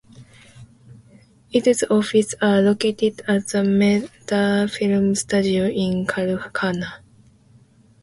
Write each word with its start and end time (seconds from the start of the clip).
Its 1.51 1.83
offices 1.83 2.33
are 2.41 2.59
located 2.63 3.21
at 3.27 3.47
the 3.49 3.63
Malta 3.63 4.67
Film 4.67 5.13
Studios 5.13 5.73
in 5.75 6.07
Kalkara. 6.07 7.01